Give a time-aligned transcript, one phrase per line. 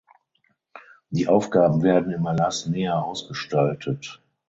[1.11, 4.19] Die Aufgaben werden im Erlass näher ausgestaltet.